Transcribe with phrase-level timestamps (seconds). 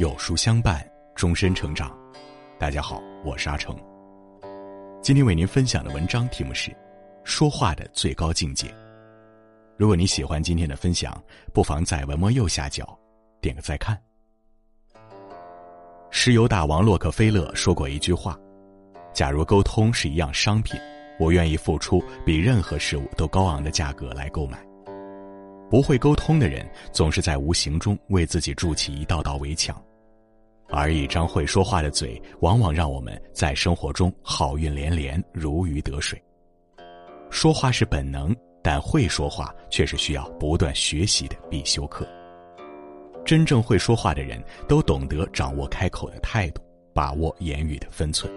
[0.00, 0.82] 有书相伴，
[1.14, 1.94] 终身成长。
[2.58, 3.76] 大家好，我是阿成。
[5.02, 6.70] 今天为您分享的文章题目是
[7.22, 8.66] 《说话的最高境界》。
[9.76, 12.98] 如果你喜欢今天的分享，不妨在文末右下角
[13.42, 13.94] 点个再看。
[16.10, 18.38] 石油大王洛克菲勒说过一句话
[19.12, 20.80] ：“假如沟通是一样商品，
[21.18, 24.58] 我愿意付出比任何事物都高昂的价格来购买。”
[25.70, 29.78] 不会沟通的人，总是在无形中为自己筑起一道道围墙，
[30.70, 36.20] 而一张会说话的嘴，往往让我们在生活中好运连连，如鱼得水。
[37.28, 42.06] 说话是本能，但会说话却是需要不断学习的必修课。
[43.24, 46.62] 真正会说话的人都懂得掌握开口的态度，
[46.94, 48.32] 把握言语的分寸。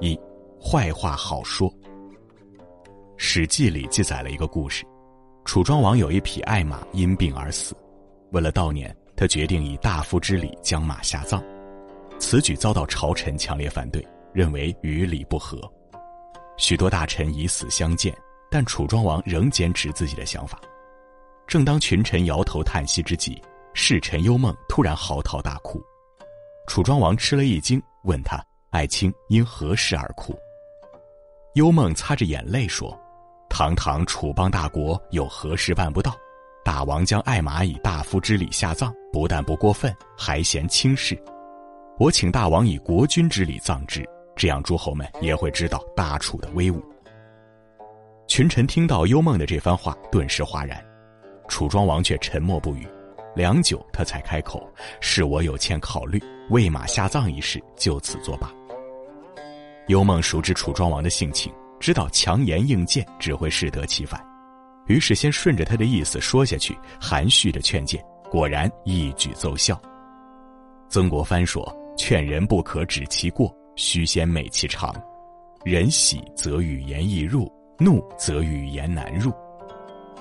[0.00, 0.18] 一，
[0.60, 1.68] 坏话好说。
[3.16, 4.84] 《史记》里记载了一个故事。
[5.44, 7.76] 楚庄王有一匹爱马因病而死，
[8.30, 11.42] 为了悼念，他决定以大夫之礼将马下葬。
[12.18, 15.60] 此举遭到朝臣强烈反对，认为与礼不合。
[16.56, 18.14] 许多大臣以死相谏，
[18.50, 20.60] 但楚庄王仍坚持自己的想法。
[21.46, 23.42] 正当群臣摇头叹息之际，
[23.74, 25.82] 侍臣幽梦突然嚎啕大哭。
[26.68, 30.34] 楚庄王吃了一惊，问他：“爱卿因何事而哭？”
[31.54, 32.98] 幽梦擦着眼泪说。
[33.50, 36.16] 堂堂楚邦大国，有何事办不到？
[36.64, 41.20] 大王将爱马以大夫之礼下葬，不但不过分，还嫌轻视。
[41.98, 46.82] 我请大王以国君之礼葬之，这样诸侯们也会知道大楚的威武。
[48.28, 50.82] 群臣听到幽梦的这番话，顿时哗然。
[51.48, 52.86] 楚庄王却沉默不语，
[53.34, 54.66] 良久，他才开口
[55.00, 58.50] ：“是我有欠考虑，喂马下葬一事就此作罢。”
[59.88, 61.52] 幽梦熟知楚庄王的性情。
[61.80, 64.24] 知道强颜应见只会适得其反，
[64.86, 69.80] 于是先顺着他的意思说下去，含蓄的劝谏，果然一举奏效。
[70.88, 74.94] 曾国藩说：“劝人不可指其过，须先美其长。
[75.64, 79.32] 人喜则语言易入，怒则语言难入。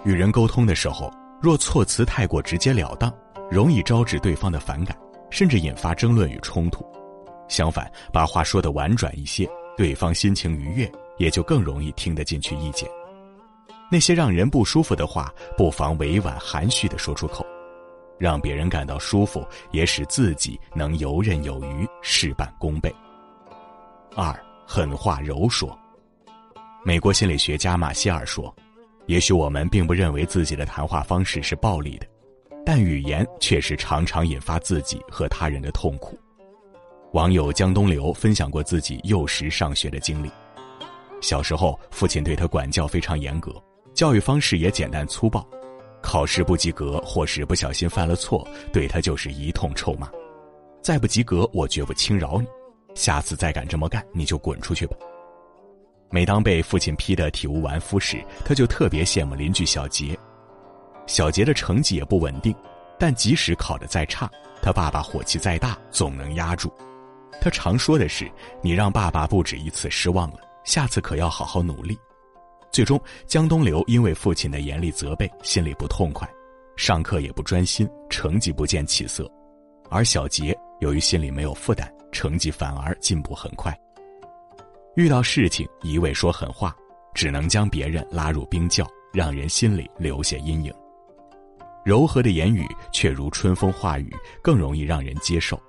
[0.05, 1.11] 与人沟通的时候，
[1.41, 3.13] 若措辞太过直截了当，
[3.49, 4.97] 容易招致对方的反感，
[5.29, 6.85] 甚至引发争论与冲突。
[7.47, 12.89] 相反，把话说得婉转一些，对方心情愉悦。”也就更容易听得进去意见。
[13.91, 17.46] 那些让人不舒服的话，不妨委婉含蓄的说出口，
[18.18, 22.90] 让别人感到舒服，也使自己能游刃有余，事半功倍。
[24.16, 24.34] 二，
[24.66, 25.78] 狠话柔说。
[26.85, 28.56] 美国心理学家马歇尔说
[29.07, 32.08] ：“也许我们并不认为自己的谈话方式是暴力的，
[32.66, 36.18] 但语言确实常常引发自己和他人的痛苦。”
[37.12, 40.31] 网友江东流分享过自己幼时上学的经历。
[41.22, 43.53] 小时候，父亲对他管教非常严格，
[43.94, 45.47] 教育方式也简单粗暴。
[46.02, 50.09] 考试不及格或是不小心犯了错，对他就是一通臭骂。
[50.81, 52.47] 再不及格，我绝不轻饶你。
[52.96, 54.97] 下次再敢这么干，你就滚出去吧。
[56.09, 60.18] 每当被父亲批得体无完肤时，他就特别羡慕邻居小杰。
[61.06, 62.53] 小杰的成绩也不稳定，
[62.97, 64.29] 但即使考得再差，
[64.62, 66.73] 他爸爸火气再大，总能压住。
[67.40, 68.29] 他常说的是
[68.62, 71.97] ：“你让爸爸不止一次失望了。”下次可要好好努力。
[72.71, 76.27] 最终，江东流因为父亲的严厉责备，心里不痛快，
[76.77, 79.29] 上课也不专心，成绩不见起色。
[79.89, 83.77] 而小杰由于心里没有负担，成绩反而进步很快。
[84.95, 86.73] 遇到事情一味说狠话，
[87.13, 90.73] 只能将别人拉入冰窖，让人心里留下阴影。
[91.83, 94.09] 柔和的言语却如春风化雨，
[94.41, 95.61] 更容易让人接受。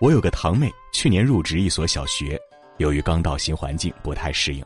[0.00, 2.38] 我有个堂妹，去年入职一所小学。
[2.76, 4.64] 由于刚到新环境不太适应，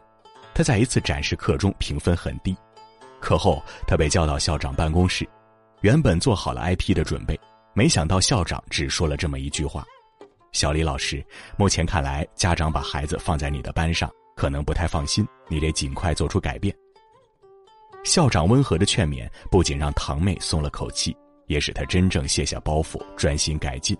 [0.55, 2.57] 他在一次展示课中评分很低。
[3.21, 5.29] 课后，他被叫到校长办公室，
[5.81, 7.39] 原本做好了挨批的准备，
[7.73, 9.85] 没想到校长只说了这么一句话
[10.53, 11.25] ：“小李老师，
[11.57, 16.75] 目前看来，家长把孩子放在你的班上，可能不太放心，你得尽快做出改变。”
[18.05, 21.17] 校长温和的劝勉不仅让堂妹松了口气，
[21.47, 23.97] 也使她真正卸下包袱，专心改进。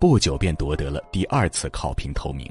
[0.00, 2.50] 不久便夺得了第二次考评头名。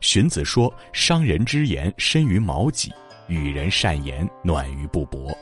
[0.00, 2.92] 荀子说：“伤人之言深于矛戟，
[3.28, 5.34] 与人善言暖于布帛。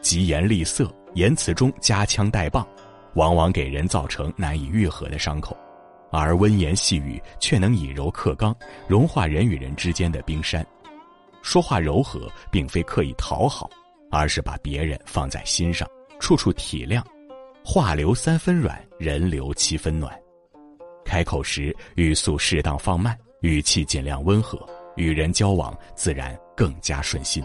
[0.00, 2.66] 疾言厉色，言辞中夹枪带棒，
[3.14, 5.56] 往往给人造成难以愈合的伤口；
[6.10, 8.54] 而温言细语却能以柔克刚，
[8.86, 10.64] 融化人与人之间的冰山。
[11.42, 13.68] 说话柔和，并非刻意讨好，
[14.10, 15.88] 而是把别人放在心上，
[16.18, 17.02] 处处体谅。
[17.64, 20.14] 话留三分软，人留七分暖。
[21.04, 24.58] 开口时语速适当放慢。”语气尽量温和，
[24.96, 27.42] 与人交往自然更加顺心。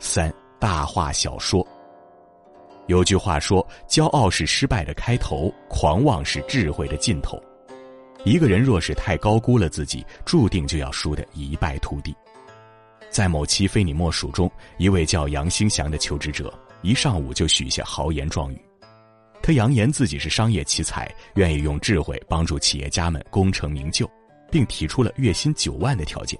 [0.00, 1.66] 三大话小说。
[2.86, 7.40] 有句话说：“骄傲是失败的开头，狂妄是智慧的尽头。”
[8.24, 12.14] 一个人若是太高估了自己，注定就要输得一败涂地。
[13.10, 18.60] 在某期《非你莫属》中，一位叫杨兴祥的求职者，一上午就许下豪言壮语。
[19.40, 24.10] 他扬言自己是商业奇才，愿意用智慧帮助企业家们功成名就，
[24.54, 26.38] 并提出了月薪九万的条件。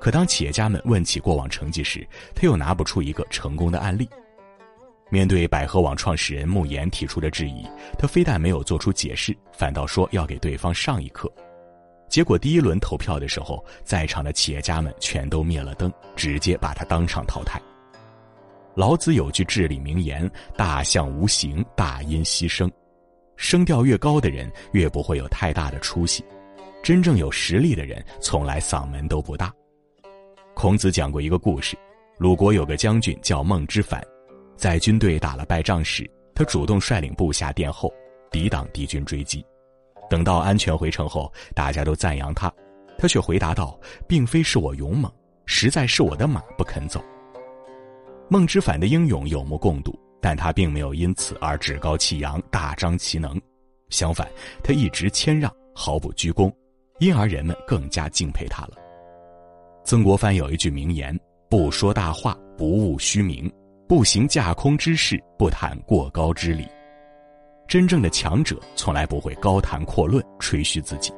[0.00, 4.08] 可当企业家们问起过往成绩时，他又拿不出一个成功的案例。
[5.10, 7.66] 面对百合网创始人穆岩提出的质疑，
[7.98, 11.28] 他非但没有做出解释，反倒说要给对方上一课。
[12.08, 17.60] 结果第一轮投票的时候，在场的企业家们全都灭了灯，直接把他当场淘汰。
[18.76, 22.70] 老子有句至理名言：“大象无形，大音希声。”
[23.36, 26.24] 声调越高的人，越不会有太大的出息。
[26.84, 29.50] 真正有实力的人，从来嗓门都不大。
[30.54, 31.78] 孔子讲过一个故事：
[32.18, 34.06] 鲁国有个将军叫孟之反。
[34.54, 37.90] 在军队打了败仗时，他主动率领部下殿后，
[38.30, 39.42] 抵挡敌军追击。
[40.10, 42.52] 等到安全回城后，大家都赞扬他，
[42.98, 45.10] 他却回答道：“并非是我勇猛，
[45.46, 47.02] 实在是我的马不肯走。”
[48.28, 53.40] 孟之反的英勇有目共睹，但他并没有因此而趾高气扬、大张其能。
[53.88, 54.30] 相反，
[54.62, 56.54] 他一直谦让，毫不居功，
[56.98, 58.72] 因而人们更加敬佩他了。
[59.84, 61.18] 曾国藩有一句名言
[61.48, 63.50] ：“不说大话，不务虚名。”
[63.86, 66.66] 不行架空之事，不谈过高之理。
[67.68, 71.12] 真正的强者从来不会高谈阔论、吹嘘自己，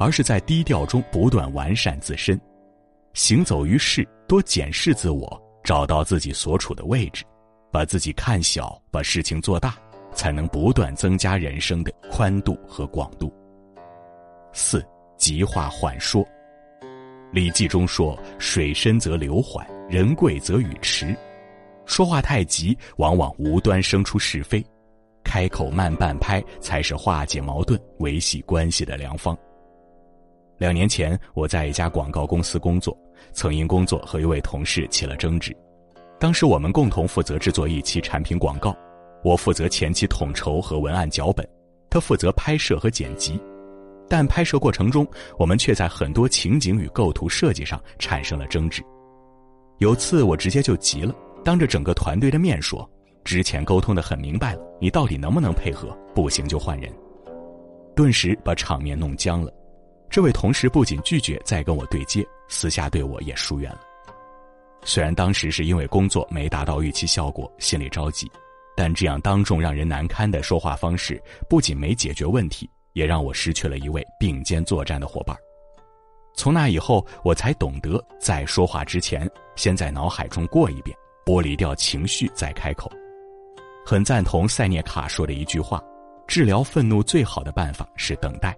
[0.00, 2.38] 而是在低调中不断完善自身。
[3.14, 7.24] 行走于世，多检视自我，找到自己所处的位置，
[7.70, 9.76] 把自己看小，把事情做大，
[10.12, 13.32] 才能不断增加人生的宽度和广度。
[14.52, 14.84] 四，
[15.18, 16.24] 急话缓说。
[17.30, 21.14] 《礼记》中说：“水深则流缓，人贵则语迟。”
[21.84, 24.62] 说话太急，往往无端生出是非；
[25.22, 29.36] 开口慢半拍，才是化解矛盾、维系关系的良方。
[30.56, 32.96] 两年前，我在一家广告公司工作，
[33.32, 35.54] 曾因工作和一位同事起了争执。
[36.18, 38.76] 当时我们共同负责制作一期产品广告，
[39.22, 41.48] 我负责前期统筹和文案脚本，
[41.90, 43.40] 他负责拍摄和剪辑。
[44.08, 45.06] 但拍摄过程中，
[45.38, 48.82] 我们却在很多情景与构图设计上产生了争执。
[49.78, 51.14] 有次，我直接就急了。
[51.44, 52.88] 当着整个团队的面说
[53.22, 55.96] ：“之前沟通的很明白了，你到底能不能配合？
[56.14, 56.92] 不行就换人。”
[57.94, 59.52] 顿时把场面弄僵了。
[60.10, 63.80] 这位同事不仅拒绝再跟我对接，私下对我也疏远了。
[64.84, 68.30] 虽然当时是因为工作没达到预期效果，心里着急，
[68.76, 75.36] 但这样当众让人难堪的说话方式，不仅没解决问题，也让我失去了一位并肩作战的伙伴。
[76.34, 80.96] 从那以后，我才懂得在说话之前，先在脑海中过一遍。
[81.24, 82.90] 剥离掉情绪再开口，
[83.84, 85.78] 很赞同塞涅卡说的一句话：
[86.26, 88.56] 治疗愤怒最好的办法是等待。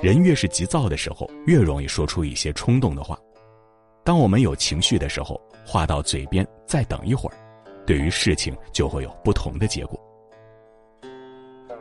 [0.00, 3.18] 人越是急躁的时候，越容易说出一些冲动的话。
[4.04, 7.36] 当我们有情绪的时候，话到嘴边再等一会儿，
[7.84, 10.00] 对于事情就会有不同的结果。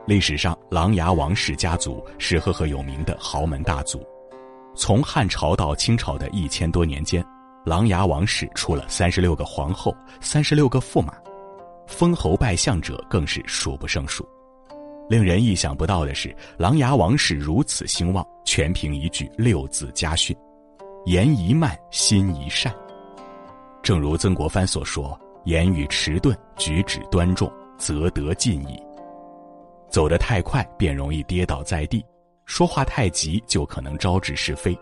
[0.05, 4.03] 历史上，琅琊王氏家族是赫赫有名的豪门大族，
[4.75, 7.23] 从汉朝到清朝的一千多年间。
[7.65, 11.13] 琅琊王氏出了三十六个皇后，三十六个驸马，
[11.85, 14.27] 封侯拜相者更是数不胜数。
[15.09, 20.35] 令人意想不到的是，琅琊王氏如此兴旺，全凭一句六字家训
[21.05, 22.73] ：“言宜慢，心宜善。”
[23.83, 28.81] 正如曾国藩所说：“言语迟钝，举止端重，则得进矣。”
[29.89, 31.99] 走得太快，便容易跌倒在地；
[32.45, 34.77] 说话太急，就可能招致是非。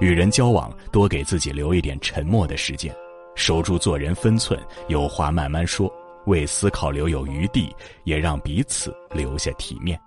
[0.00, 2.94] 与人交往，多给自己留一点沉默的时间，
[3.34, 5.90] 守住做人分寸，有话慢慢说，
[6.26, 9.98] 为思考留有余地，也让彼此留下体面。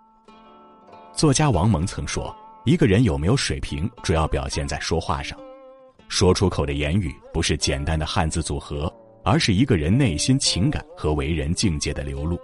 [1.13, 2.35] 作家王蒙曾说
[2.65, 5.37] ：“一个人有没有水平，主要表现在说话上。
[6.07, 8.91] 说出口的言语不是简单的汉字组合，
[9.23, 12.39] 而是一个人内心情感和为人境界的流露。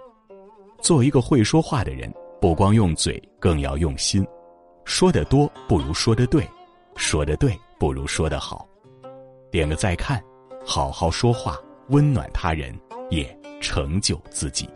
[0.86, 2.08] 做一个会说话的人，
[2.40, 4.24] 不光用嘴，更要用心。
[4.84, 6.48] 说的多不如说的对。”
[6.94, 8.64] 说的对，不如说的好。
[9.50, 10.22] 点个再看，
[10.64, 12.72] 好好说话，温暖他人，
[13.10, 14.70] 也成就自己。